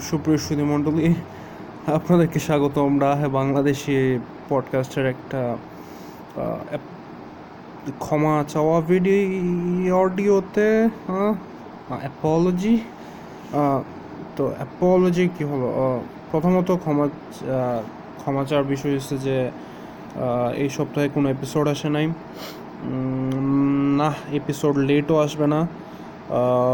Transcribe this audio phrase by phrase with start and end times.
[0.00, 1.14] সুপ্রিয় সুধী মণ্ডলী
[1.86, 5.40] আপনাদেরকে স্বাগত। আমরা বাংলাদেশি পডকাস্টের একটা
[7.98, 10.88] ক্ষমা চাওয়া ভিডিও অডিওতে
[12.00, 12.78] অ্যাপোলজি
[14.36, 15.68] তো অ্যাপোলজি কী হলো?
[16.30, 17.06] প্রথমত ক্ষমা
[18.18, 19.36] ক্ষমা চাওয়ার বিষয় হচ্ছে যে
[20.56, 22.06] এই সপ্তাহে কোনো এপিসোড আসে নাই।
[23.96, 25.60] না এপিসোড লেটও আসবে না।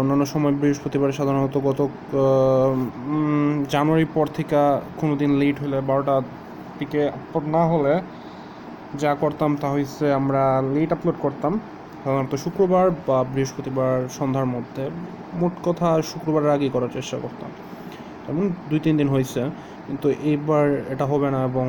[0.00, 1.80] অন্যান্য সময় বৃহস্পতিবার সাধারণত গত
[3.70, 4.56] জানুয়ারির পর থেকে
[4.96, 6.22] কোনো দিন লেট হলে বারোটার
[6.78, 7.94] দিকে আপলোড না হলে
[8.98, 10.42] যা করতাম তা হচ্ছে আমরা
[10.74, 11.52] লেট আপলোড করতাম।
[12.04, 14.90] সাধারণত শুক্রবার বা বৃহস্পতিবার সন্ধ্যার মধ্যে।
[15.40, 17.50] মোট কথা শুক্রবারের আগেই করার চেষ্টা করতাম।
[18.28, 19.40] এবং দুই, তিন দিন হয়েছে
[19.86, 21.66] কিন্তু এইবার এটা হবে না এবং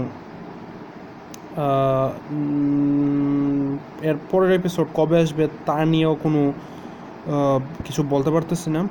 [4.01, 6.41] এর পরের এপিসোড কবে আসবে তা নিয়েও কোনো
[7.85, 8.81] কিছু বলতে পারতেছি না।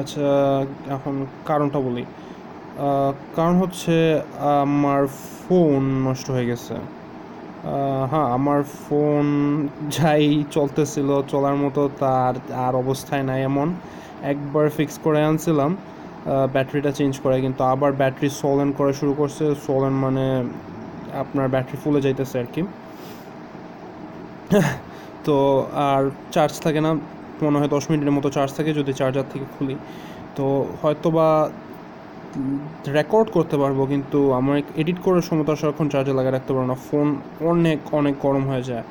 [0.00, 0.26] আচ্ছা
[0.96, 1.14] এখন
[1.50, 2.04] কারণটা বলি।
[3.36, 3.94] কারণ হচ্ছে
[4.64, 5.02] আমার
[5.42, 6.74] ফোন নষ্ট হয়ে গেছে।
[8.10, 9.24] হ্যাঁ আমার ফোন
[9.96, 10.24] যাই
[10.56, 12.34] চলতেছিল, চলার মতো তার
[12.66, 13.68] আর অবস্থায় নাই এমন।
[14.32, 15.70] একবার ফিক্স করে আনছিলাম
[16.54, 20.26] ব্যাটারিটা চেঞ্জ করে, কিন্তু আবার ব্যাটারি সোলেন করা শুরু করছে। সোলেন মানে
[21.22, 22.62] আপনার ব্যাটারি ফুলে যাইতেছে আর কি।
[25.26, 25.36] তো
[25.88, 26.02] আর
[26.34, 26.90] চার্জ থাকে না।
[27.44, 29.76] মনে হয় দশ মিনিটের মতো চার্জ থাকে যদি চার্জার থেকে খুলি।
[30.36, 30.44] তো
[30.82, 31.28] হয়তো বা
[32.98, 37.06] রেকর্ড করতে পারব কিন্তু আমার এডিট করার সময় সারাক্ষণ চার্জে লাগিয়ে রাখতে পারব না। ফোন
[37.52, 38.84] অনেক অনেক গরম হয়ে যায়।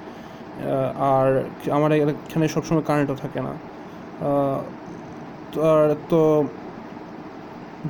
[1.14, 1.28] আর
[1.78, 3.54] আমার এখানে সবসময় কারেন্টও থাকে না।
[5.74, 6.22] আর তো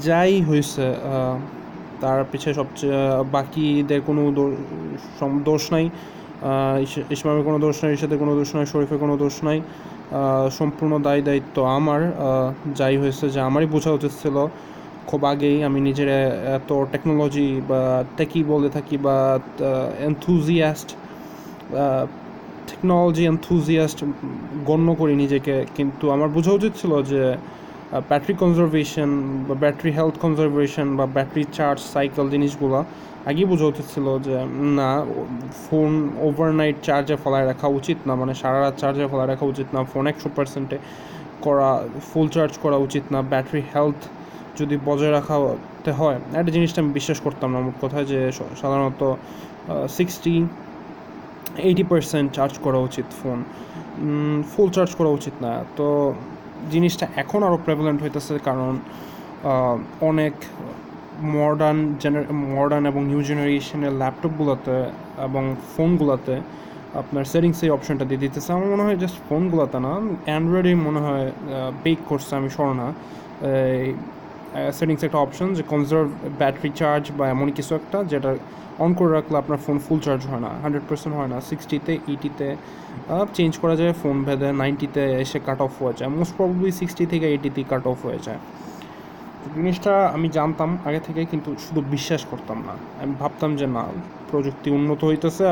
[0.07, 0.85] যাই হয়েছে
[2.01, 2.99] তার পিছিয়ে সবচেয়ে
[3.35, 4.21] বাকিদের কোনো
[5.49, 5.85] দোষ নাই।
[7.15, 9.57] ইসমামের কোনো দোষ নাই ইসাদের কোনো দোষ নাই, শরীফের কোনো দোষ নাই।
[10.57, 12.01] সম্পূর্ণ দায় দায়িত্ব আমার।
[12.79, 14.37] যাই হয়েছে যে আমারই বোঝা উচিত ছিল।
[15.09, 16.09] খুব আগেই আমি নিজের
[16.57, 17.81] এত টেকনোলজি বা
[18.17, 19.17] টেকি বলে থাকি বা
[20.07, 20.89] এনথুজিয়াস্ট
[22.69, 23.99] টেকনোলজি এনথুজিয়াস্ট
[24.69, 27.21] গণ্য করি নিজেকে। কিন্তু আমার বোঝা উচিত ছিল যে
[28.09, 29.09] ব্যাটারি কনজারভেশন
[29.47, 32.79] বা ব্যাটারি হেলথ কনজারভেশন বা ব্যাটারি চার্জ সাইকেল জিনিসগুলো
[33.29, 34.35] আগেই বোঝা উচিত ছিল যে,
[34.77, 34.89] না
[35.63, 35.91] ফোন
[36.27, 40.03] ওভারনাইট চার্জে ফেলায় রাখা উচিত না মানে সারা রাত চার্জে ফেলায় রাখা উচিত না ফোন
[40.11, 40.77] একশো পার্সেন্টে
[41.45, 41.69] করা
[42.09, 43.99] ফুল চার্জ করা উচিত না ব্যাটারি হেলথ
[44.59, 48.19] যদি বজায় রাখাতে হয়, একটা জিনিসটা আমি বিশ্বাস করতাম না আমার কথা যে
[48.61, 49.01] সাধারণত
[49.97, 50.35] সিক্সটি
[51.69, 53.37] এইটি পার্সেন্ট চার্জ করা উচিত ফোন
[54.51, 55.87] ফুল চার্জ করা উচিত না, তো
[56.73, 58.71] জিনিসটা এখন আরও প্রেভেলেন্ট হইতেছে কারণ
[60.09, 60.33] অনেক
[61.37, 62.25] মডার্ন জেনার
[62.57, 64.77] মডার্ন এবং নিউ জেনারেশনের ল্যাপটপগুলোতে
[65.27, 66.35] এবং ফোনগুলোতে
[67.01, 69.91] আপনার সেটিংস এই অপশনটা দিয়ে দিতেছে। আমার মনে হয় জাস্ট ফোনগুলোতে না
[70.27, 71.25] অ্যান্ড্রয়েডেই মনে হয়
[71.83, 72.87] বেক করছে, আমি স্মরণা
[74.77, 76.07] সেটিংস একটা অপশন যে কনজার্ভ
[76.41, 78.31] ব্যাটারি চার্জ বা এমন কিছু একটা যেটা
[78.83, 82.47] অন করে রাখলে আপনার ফোন ফুল চার্জ হয় না হান্ড্রেড পার্সেন্ট হয় না। সিক্সটিতে এইটিতে
[83.37, 87.25] চেঞ্জ করা যায় ফোন ভেদে নাইনটিতে এসে কাট অফ হয়ে যায়। মোস্ট প্রবলি সিক্সটি থেকে
[87.33, 88.39] এইটিতে কাট অফ হয়ে যায়।
[89.55, 93.83] জিনিসটা আমি জানতাম আগে থেকে, কিন্তু শুধু বিশ্বাস করতাম না। আমি ভাবতাম যে না,
[94.29, 95.43] প্রযুক্তি উন্নত হইতেছে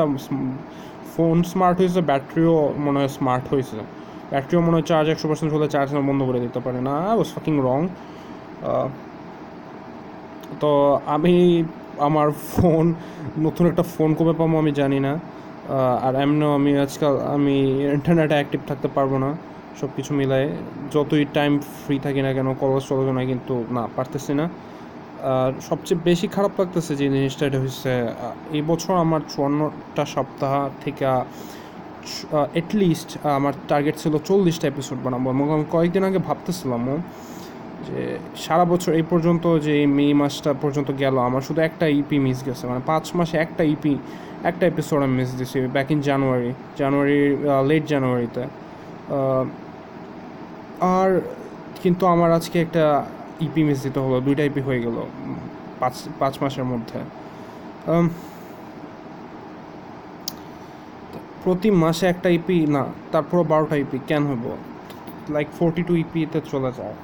[1.14, 3.78] ফোন স্মার্ট হয়েছে ব্যাটারিও মনে হয় স্মার্ট হয়েছে
[4.32, 7.54] ব্যাটারিও মনে হয় চার্জ একশো পার্সেন্ট হলে চার্জ বন্ধ করে দিতে পারে। না ওয়াজ ফাকিং
[7.68, 7.80] রং
[10.62, 10.70] তো
[11.14, 11.34] আমি
[12.08, 12.84] আমার ফোন,
[13.46, 15.12] নতুন একটা ফোন কবে পাবো আমি জানি না।
[16.06, 17.56] আর এমনিও আমি আজকাল, আমি
[17.96, 19.30] ইন্টারনেটে অ্যাক্টিভ থাকতে পারব না
[19.80, 20.48] সব কিছু মিলায়ে।
[20.94, 21.52] যতই টাইম
[21.82, 24.46] ফ্রি থাকি না কেন কলেজ চলবে না কিন্তু না, পারতেছি না।
[25.34, 27.92] আর সবচেয়ে বেশি খারাপ লাগতেছে যে জিনিসটা, এটা হচ্ছে
[28.56, 30.52] এই বছর আমার চুয়ান্নটা সপ্তাহ
[30.84, 31.04] থেকে
[32.54, 36.96] অ্যাটলিস্ট আমার টার্গেট ছিল চল্লিশটা এপিসোড বানাবো। এবং আমি কয়েকদিন আগে ভাবতেছিলামও
[37.88, 38.00] যে
[38.44, 42.64] সারা বছর এই পর্যন্ত যে মে মাসটা পর্যন্ত গেল, আমার শুধু একটা ইপি মিস গেছে।
[42.70, 43.94] মানে পাঁচ মাসে একটা ইপি
[44.50, 46.50] একটা এপিসোড আমি মিস দিছি back in January
[46.80, 47.18] January
[47.68, 48.44] late জানুয়ারিতে
[50.96, 51.10] আর
[51.82, 52.84] কিন্তু আমার আজকে একটা
[53.46, 54.96] ইপি মিস দিতে হলো, দুইটা ইপি হয়ে গেল
[55.80, 56.98] পাঁচ পাঁচ মাসের মধ্যে।
[61.42, 62.82] প্রতি মাসে একটা ইপি না
[63.12, 64.44] তারপর বারোটা ইপি কেন হব
[65.34, 66.96] লাইক ফোরটি টু ইপিতে চলে যায়।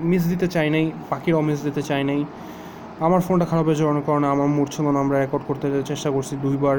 [0.00, 2.24] মিস দিতে চাই নাই বাকিরাও মিস দিতে চাই নাই।
[3.00, 6.36] আমার ফোনটা খারাপ হয়ে যাওয়ার কারণে আমার মুড ছিল না আমরা রেকর্ড করতে চেষ্টা করছি
[6.42, 6.78] দুইবার।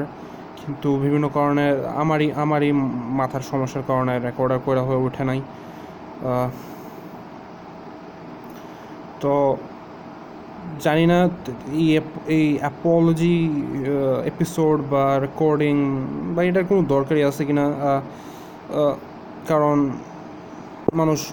[0.66, 1.64] কিন্তু বিভিন্ন কারণে
[1.96, 2.72] আমারই আমারই
[3.18, 5.40] মাথার সমস্যার কারণে রেকর্ডার করা হয়ে ওঠে নাই।
[9.20, 9.56] তো
[10.80, 11.28] জানি না
[11.72, 13.50] এই এই অ্যাপোলজি
[14.24, 15.74] এপিসোড বা রেকর্ডিং
[16.34, 18.94] বা এটার কোনো দরকারই আছে আহ, আহ,
[19.48, 19.90] কারণ
[20.94, 21.32] মানুষ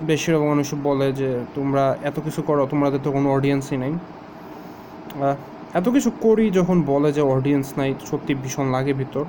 [0.00, 3.94] বেশিরভাগ মানুষ বলে যে, তোমরা এত কিছু করো, তোমাদের তো কোনো অডিয়েন্সই নেই।
[5.74, 9.24] এত কিছু করি যখন বলে যে অডিয়েন্স নাই, সত্যি ভীষণ লাগে ভিতর।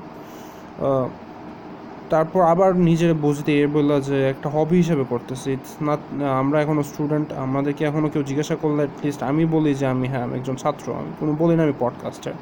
[2.10, 6.00] তারপর আবার নিজের বুঝতে এ বলল যে, একটা হবি হিসেবে করতেছি। ইটস নট
[6.42, 10.36] আমরা এখনও স্টুডেন্ট আমাদেরকে এখনও কেউ জিজ্ঞাসা করলে অ্যাটলিস্ট আমি বলি যে, আমি হ্যাঁ আমি
[10.40, 12.34] একজন ছাত্র, আমি কোনো বলি না আমি পডকাস্টার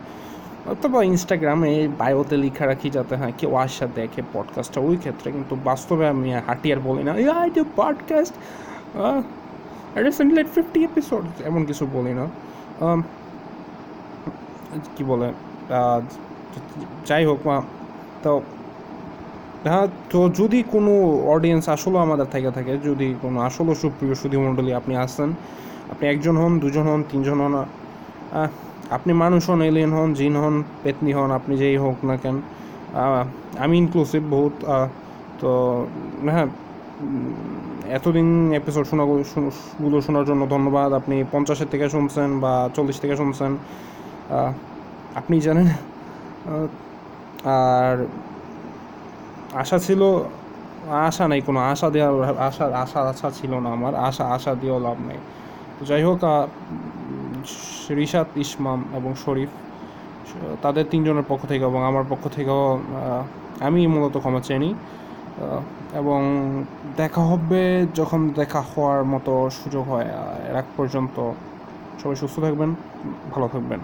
[0.72, 1.72] অথবা ইনস্টাগ্রামে
[2.02, 6.68] বায়োতে লিখা রাখি যাতে হ্যাঁ কেউ আসা দেখে পডকাস্টটা ওই ক্ষেত্রে, কিন্তু বাস্তবে আমি হাঁটি
[6.74, 7.12] আর বলি না।
[7.42, 8.34] I do podcast
[10.06, 12.26] recently fifty episode এমন কিছু বলি না।
[14.96, 15.28] কি বলে
[17.06, 17.40] যাই হোক
[18.24, 18.32] তো
[19.64, 20.92] হ্যাঁ তো যদি কোনো
[21.36, 25.30] অডিয়েন্স আসলেও আমাদের থেকে থাকে, যদি কোনো আসলেও সুপ্রিয় সুধী মণ্ডলী আপনি আসেন,
[25.92, 27.56] আপনি একজন হন, দুজন হন, তিনজন হন
[28.98, 32.38] আপনি মানুষ হন এলিয়েন হন, জিন হন, পেতনি হন, আপনি যেই হোক না কেন
[33.64, 34.56] আমি ইনক্লুসিভ বহুত
[35.42, 35.52] তো
[36.36, 36.48] হ্যাঁ
[37.98, 38.28] এতদিন
[38.60, 39.04] এপিসোড শোনা
[39.84, 43.52] গুলো শোনার জন্য ধন্যবাদ। আপনি পঞ্চাশের থেকে শুনছেন বা চল্লিশ থেকে শুনছেন
[45.20, 45.68] আপনি জানেন
[47.58, 47.96] আর
[49.62, 50.02] আশা ছিল,
[51.08, 52.14] আশা নেই কোনো, আশা দেওয়ার
[52.48, 55.20] আশা আশা আশা ছিল না আমার, আশা আশা দিয়েও লাভ নেই।
[55.90, 56.20] যাই হোক
[58.00, 59.52] রিশাদ, ইসমাম এবং শরীফ,
[60.64, 62.64] তাদের তিনজনের পক্ষ থেকে এবং আমার পক্ষ থেকেও
[63.68, 64.70] আমি মূলত ক্ষমা চাইনি
[66.02, 66.20] এবং
[67.02, 67.62] দেখা হবে,
[68.00, 70.08] যখন দেখা হওয়ার মতো সুযোগ হয়
[70.62, 71.16] এক পর্যন্ত
[72.02, 72.70] সবাই সুস্থ থাকবেন,
[73.34, 73.82] ভালো থাকবেন।